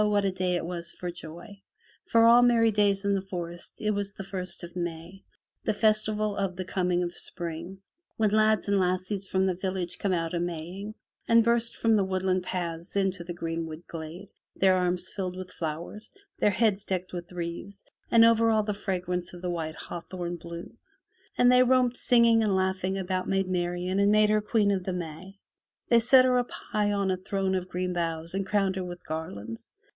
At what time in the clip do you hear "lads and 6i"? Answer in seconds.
8.31-8.79